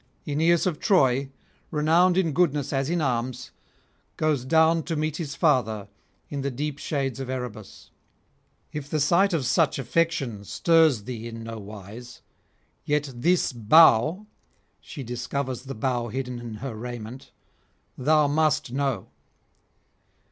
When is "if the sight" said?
8.73-9.31